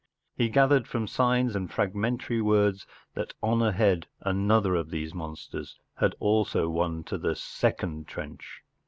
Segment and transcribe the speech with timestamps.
[0.35, 6.15] He gathered from signs and fragmentary words that on ahead another of these monsters had
[6.19, 8.63] also won to the second trench.